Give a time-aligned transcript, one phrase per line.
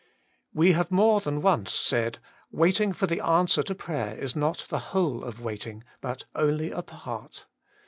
[0.51, 2.17] We have more than once said:
[2.51, 6.81] Waiting for the answer to prayer is not the whole of waiting, but only a
[6.81, 7.45] part.